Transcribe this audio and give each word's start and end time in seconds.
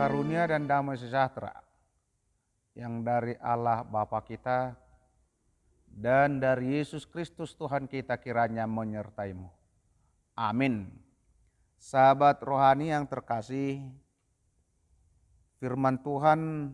karunia 0.00 0.48
dan 0.48 0.64
damai 0.64 0.96
sejahtera 0.96 1.52
yang 2.72 3.04
dari 3.04 3.36
Allah 3.36 3.84
Bapa 3.84 4.24
kita 4.24 4.72
dan 5.92 6.40
dari 6.40 6.80
Yesus 6.80 7.04
Kristus 7.04 7.52
Tuhan 7.52 7.84
kita 7.84 8.16
kiranya 8.16 8.64
menyertaimu. 8.64 9.44
Amin. 10.32 10.88
Sahabat 11.76 12.40
rohani 12.40 12.96
yang 12.96 13.04
terkasih, 13.04 13.84
firman 15.60 16.00
Tuhan 16.00 16.72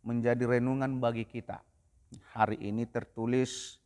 menjadi 0.00 0.56
renungan 0.56 0.96
bagi 0.96 1.28
kita. 1.28 1.60
Hari 2.32 2.56
ini 2.56 2.88
tertulis 2.88 3.76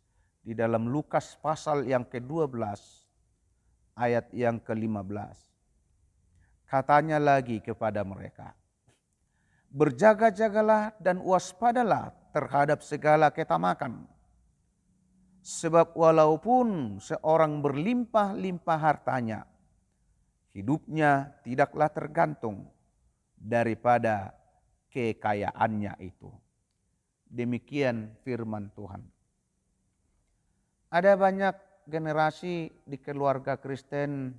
di 0.46 0.54
dalam 0.54 0.86
Lukas 0.86 1.34
pasal 1.42 1.90
yang 1.90 2.06
ke-12 2.06 2.54
ayat 3.98 4.30
yang 4.30 4.62
ke-15. 4.62 5.53
Katanya 6.64 7.20
lagi 7.22 7.60
kepada 7.62 8.02
mereka, 8.02 8.56
Berjaga-jagalah 9.74 10.94
dan 11.02 11.18
waspadalah 11.18 12.14
terhadap 12.30 12.78
segala 12.86 13.34
ketamakan. 13.34 14.06
Sebab 15.42 15.98
walaupun 15.98 17.02
seorang 17.02 17.58
berlimpah-limpah 17.58 18.78
hartanya, 18.78 19.42
hidupnya 20.54 21.34
tidaklah 21.42 21.90
tergantung 21.90 22.70
daripada 23.34 24.30
kekayaannya 24.94 25.98
itu. 26.06 26.30
Demikian 27.26 28.14
firman 28.22 28.70
Tuhan. 28.78 29.02
Ada 30.94 31.18
banyak 31.18 31.54
generasi 31.90 32.70
di 32.86 32.96
keluarga 33.02 33.58
Kristen 33.58 34.38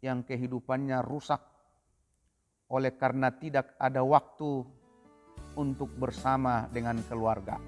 yang 0.00 0.24
kehidupannya 0.24 1.04
rusak 1.04 1.40
oleh 2.70 2.96
karena 2.96 3.34
tidak 3.34 3.76
ada 3.76 4.00
waktu 4.00 4.64
untuk 5.58 5.90
bersama 5.98 6.70
dengan 6.70 7.02
keluarga. 7.04 7.58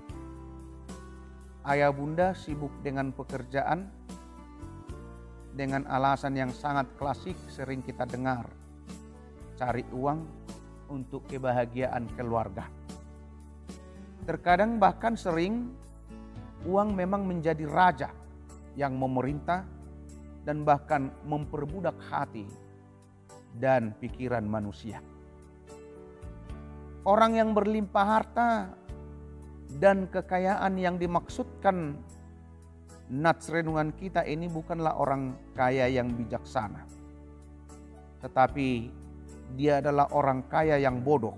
Ayah 1.63 1.95
bunda 1.95 2.35
sibuk 2.35 2.73
dengan 2.83 3.15
pekerjaan 3.15 3.87
dengan 5.53 5.85
alasan 5.87 6.35
yang 6.35 6.51
sangat 6.51 6.89
klasik 6.97 7.37
sering 7.53 7.85
kita 7.85 8.09
dengar. 8.09 8.49
Cari 9.59 9.85
uang 9.93 10.21
untuk 10.91 11.29
kebahagiaan 11.29 12.09
keluarga. 12.17 12.67
Terkadang 14.23 14.79
bahkan 14.79 15.19
sering 15.19 15.71
uang 16.67 16.95
memang 16.95 17.27
menjadi 17.27 17.67
raja 17.67 18.11
yang 18.79 18.95
memerintah 18.97 19.67
dan 20.43 20.67
bahkan 20.67 21.11
memperbudak 21.27 21.95
hati 22.11 22.47
dan 23.59 23.95
pikiran 23.99 24.43
manusia. 24.43 24.99
Orang 27.03 27.35
yang 27.35 27.51
berlimpah 27.51 28.07
harta 28.07 28.71
dan 29.83 30.07
kekayaan 30.07 30.79
yang 30.79 30.97
dimaksudkan 31.01 31.99
nats 33.11 33.51
renungan 33.51 33.91
kita 33.93 34.23
ini 34.23 34.47
bukanlah 34.47 34.95
orang 34.95 35.35
kaya 35.59 35.91
yang 35.91 36.15
bijaksana. 36.15 36.87
Tetapi 38.23 38.69
dia 39.59 39.83
adalah 39.83 40.09
orang 40.15 40.47
kaya 40.47 40.79
yang 40.79 41.03
bodoh. 41.03 41.35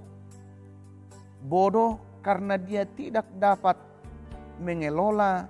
Bodoh 1.44 2.00
karena 2.20 2.60
dia 2.60 2.84
tidak 2.88 3.28
dapat 3.36 3.76
mengelola 4.60 5.48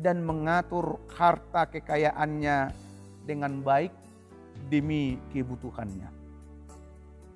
dan 0.00 0.24
mengatur 0.24 0.96
harta 1.12 1.68
kekayaannya 1.68 2.72
dengan 3.28 3.60
baik 3.60 3.92
demi 4.72 5.20
kebutuhannya. 5.36 6.08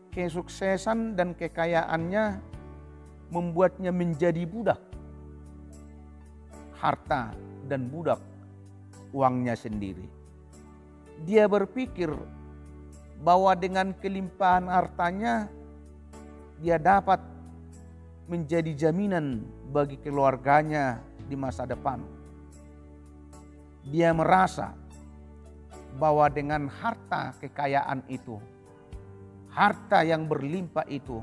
Kesuksesan 0.09 1.13
dan 1.13 1.37
kekayaannya 1.37 2.41
membuatnya 3.29 3.93
menjadi 3.93 4.49
budak. 4.49 4.81
Harta 6.81 7.37
dan 7.69 7.93
budak 7.93 8.21
uangnya 9.13 9.53
sendiri. 9.53 10.09
Dia 11.29 11.45
berpikir 11.45 12.13
bahwa 13.21 13.53
dengan 13.57 13.93
kelimpahan 13.97 14.69
hartanya 14.69 15.49
dia 16.61 16.81
dapat 16.81 17.21
menjadi 18.29 18.89
jaminan 18.89 19.45
bagi 19.73 19.97
keluarganya 20.01 21.01
di 21.29 21.37
masa 21.37 21.65
depan 21.65 22.16
dia 23.87 24.11
merasa 24.11 24.75
bahwa 25.97 26.27
dengan 26.27 26.67
harta 26.67 27.33
kekayaan 27.39 28.03
itu, 28.11 28.37
harta 29.55 30.03
yang 30.03 30.27
berlimpah 30.27 30.85
itu, 30.91 31.23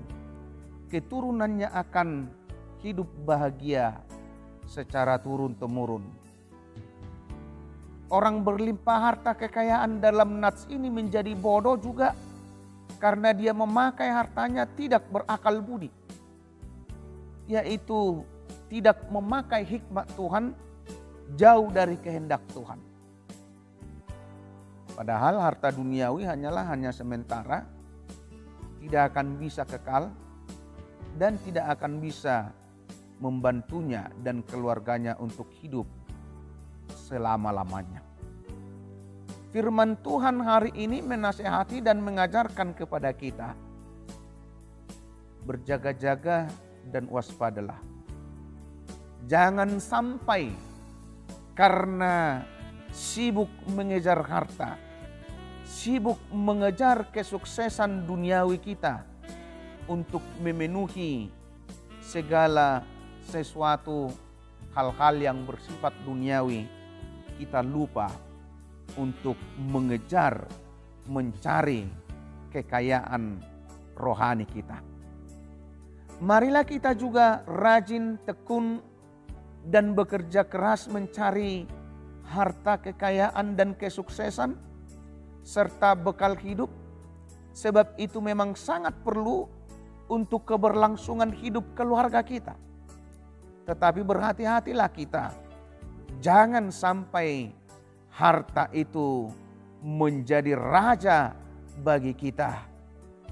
keturunannya 0.87 1.67
akan 1.67 2.31
hidup 2.79 3.07
bahagia 3.27 3.99
secara 4.65 5.19
turun-temurun. 5.19 6.07
Orang 8.07 8.45
berlimpah 8.45 8.99
harta 9.11 9.35
kekayaan 9.35 9.99
dalam 9.99 10.39
nats 10.39 10.69
ini 10.69 10.87
menjadi 10.87 11.33
bodoh 11.35 11.75
juga 11.75 12.15
karena 13.01 13.35
dia 13.35 13.51
memakai 13.51 14.07
hartanya 14.07 14.63
tidak 14.79 15.03
berakal 15.11 15.59
budi, 15.59 15.91
yaitu 17.51 18.23
tidak 18.71 19.03
memakai 19.11 19.67
hikmat 19.67 20.07
Tuhan 20.15 20.55
jauh 21.35 21.71
dari 21.71 21.95
kehendak 21.99 22.43
Tuhan. 22.51 22.79
Padahal 24.93 25.41
harta 25.41 25.73
duniawi 25.73 26.29
hanyalah 26.29 26.69
hanya 26.69 26.93
sementara, 26.93 27.65
tidak 28.77 29.13
akan 29.13 29.27
bisa 29.41 29.65
kekal, 29.65 30.13
dan 31.17 31.37
tidak 31.41 31.79
akan 31.79 31.97
bisa 31.97 32.53
membantunya 33.17 34.09
dan 34.21 34.45
keluarganya 34.45 35.17
untuk 35.17 35.49
hidup 35.61 35.87
selama-lamanya. 37.09 38.03
Firman 39.53 40.01
Tuhan 40.01 40.41
hari 40.41 40.73
ini 40.73 41.05
menasehati 41.05 41.81
dan 41.81 42.01
mengajarkan 42.01 42.73
kepada 42.73 43.13
kita, 43.13 43.53
berjaga-jaga 45.45 46.49
dan 46.89 47.05
waspadalah. 47.05 47.77
Jangan 49.29 49.77
sampai 49.77 50.72
karena 51.53 52.45
sibuk 52.89 53.49
mengejar 53.73 54.21
harta, 54.25 54.77
sibuk 55.65 56.17
mengejar 56.33 57.09
kesuksesan 57.13 58.05
duniawi 58.05 58.57
kita 58.61 59.05
untuk 59.89 60.21
memenuhi 60.41 61.29
segala 62.01 62.85
sesuatu 63.29 64.09
hal-hal 64.73 65.15
yang 65.21 65.45
bersifat 65.45 65.93
duniawi, 66.05 66.65
kita 67.37 67.61
lupa 67.61 68.09
untuk 68.97 69.37
mengejar, 69.57 70.45
mencari 71.09 71.85
kekayaan 72.53 73.41
rohani 73.97 74.45
kita. 74.45 74.81
Marilah 76.21 76.63
kita 76.63 76.93
juga 76.93 77.41
rajin, 77.49 78.21
tekun, 78.21 78.79
dan 79.63 79.95
bekerja 79.95 80.43
keras 80.43 80.91
mencari 80.91 81.63
harta 82.27 82.79
kekayaan 82.79 83.55
dan 83.55 83.75
kesuksesan 83.75 84.55
serta 85.43 85.95
bekal 85.95 86.35
hidup 86.39 86.71
sebab 87.55 87.95
itu 87.99 88.19
memang 88.19 88.55
sangat 88.55 88.95
perlu 89.03 89.47
untuk 90.11 90.43
keberlangsungan 90.47 91.31
hidup 91.31 91.63
keluarga 91.77 92.19
kita. 92.23 92.55
Tetapi 93.63 94.03
berhati-hatilah 94.03 94.89
kita. 94.91 95.31
Jangan 96.19 96.67
sampai 96.71 97.51
harta 98.11 98.67
itu 98.75 99.31
menjadi 99.83 100.55
raja 100.55 101.35
bagi 101.81 102.13
kita 102.13 102.69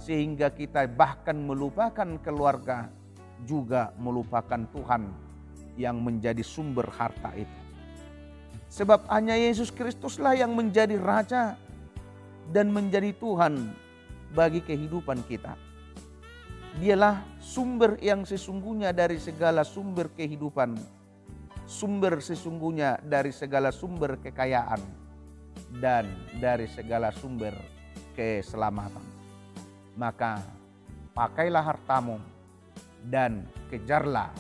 sehingga 0.02 0.50
kita 0.50 0.90
bahkan 0.90 1.38
melupakan 1.38 2.18
keluarga 2.26 2.90
juga 3.46 3.94
melupakan 4.02 4.66
Tuhan 4.74 5.31
yang 5.82 5.98
menjadi 5.98 6.46
sumber 6.46 6.86
harta 6.94 7.34
itu. 7.34 7.60
Sebab 8.72 9.10
hanya 9.12 9.36
Yesus 9.36 9.74
Kristuslah 9.74 10.38
yang 10.38 10.56
menjadi 10.56 10.96
raja 10.96 11.60
dan 12.54 12.72
menjadi 12.72 13.12
Tuhan 13.18 13.74
bagi 14.32 14.64
kehidupan 14.64 15.26
kita. 15.28 15.60
Dialah 16.80 17.20
sumber 17.44 18.00
yang 18.00 18.24
sesungguhnya 18.24 18.96
dari 18.96 19.20
segala 19.20 19.68
sumber 19.68 20.08
kehidupan, 20.16 20.80
sumber 21.68 22.24
sesungguhnya 22.24 23.04
dari 23.04 23.36
segala 23.36 23.76
sumber 23.76 24.16
kekayaan, 24.24 24.80
dan 25.84 26.08
dari 26.40 26.72
segala 26.72 27.12
sumber 27.12 27.52
keselamatan. 28.16 29.04
Maka 30.00 30.40
pakailah 31.12 31.64
hartamu 31.64 32.24
dan 33.04 33.44
kejarlah 33.68 34.32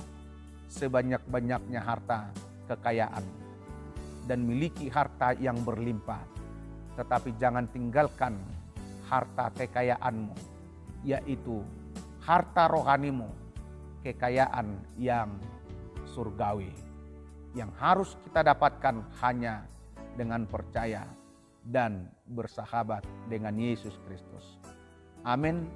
sebanyak-banyaknya 0.71 1.83
harta 1.83 2.31
kekayaan 2.71 3.25
dan 4.23 4.47
miliki 4.47 4.87
harta 4.87 5.35
yang 5.35 5.59
berlimpah. 5.67 6.23
Tetapi 6.95 7.35
jangan 7.35 7.67
tinggalkan 7.67 8.39
harta 9.11 9.51
kekayaanmu 9.51 10.35
yaitu 11.03 11.59
harta 12.23 12.71
rohanimu, 12.71 13.27
kekayaan 14.05 14.79
yang 14.95 15.35
surgawi 16.07 16.71
yang 17.51 17.71
harus 17.75 18.15
kita 18.23 18.47
dapatkan 18.47 19.03
hanya 19.19 19.67
dengan 20.15 20.47
percaya 20.47 21.03
dan 21.67 22.07
bersahabat 22.31 23.03
dengan 23.27 23.53
Yesus 23.59 23.99
Kristus. 24.07 24.59
Amin. 25.27 25.67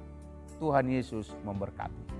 Tuhan 0.56 0.88
Yesus 0.88 1.36
memberkati. 1.44 2.15